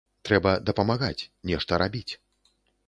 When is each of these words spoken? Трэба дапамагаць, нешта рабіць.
Трэба 0.29 0.53
дапамагаць, 0.69 1.27
нешта 1.53 1.71
рабіць. 1.85 2.07